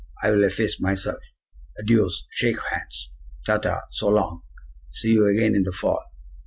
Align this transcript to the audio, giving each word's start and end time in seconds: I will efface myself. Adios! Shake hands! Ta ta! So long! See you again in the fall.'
I 0.23 0.31
will 0.31 0.43
efface 0.45 0.79
myself. 0.79 1.23
Adios! 1.79 2.25
Shake 2.31 2.57
hands! 2.71 3.11
Ta 3.45 3.59
ta! 3.59 3.81
So 3.91 4.07
long! 4.09 4.41
See 4.89 5.11
you 5.11 5.27
again 5.27 5.53
in 5.55 5.61
the 5.61 5.71
fall.' 5.71 6.03